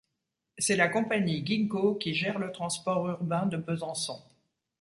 C'est 0.57 0.77
la 0.77 0.87
compagnie 0.87 1.45
Ginko 1.45 1.93
qui 1.93 2.15
gère 2.15 2.39
le 2.39 2.51
transport 2.51 3.07
urbain 3.07 3.45
de 3.45 3.57
Besançon. 3.57 4.19